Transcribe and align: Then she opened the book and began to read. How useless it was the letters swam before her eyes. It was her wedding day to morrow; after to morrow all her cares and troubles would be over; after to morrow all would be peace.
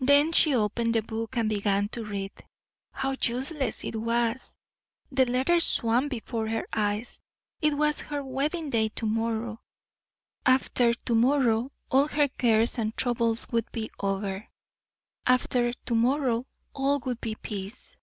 Then 0.00 0.32
she 0.32 0.52
opened 0.52 0.96
the 0.96 1.00
book 1.02 1.36
and 1.36 1.48
began 1.48 1.88
to 1.90 2.04
read. 2.04 2.32
How 2.90 3.14
useless 3.22 3.84
it 3.84 3.94
was 3.94 4.56
the 5.12 5.26
letters 5.26 5.62
swam 5.64 6.08
before 6.08 6.48
her 6.48 6.66
eyes. 6.72 7.20
It 7.62 7.74
was 7.74 8.00
her 8.00 8.20
wedding 8.24 8.70
day 8.70 8.88
to 8.88 9.06
morrow; 9.06 9.60
after 10.44 10.92
to 10.92 11.14
morrow 11.14 11.70
all 11.88 12.08
her 12.08 12.26
cares 12.26 12.78
and 12.78 12.96
troubles 12.96 13.46
would 13.52 13.70
be 13.70 13.92
over; 14.00 14.48
after 15.24 15.72
to 15.72 15.94
morrow 15.94 16.48
all 16.74 16.98
would 17.06 17.20
be 17.20 17.36
peace. 17.36 17.96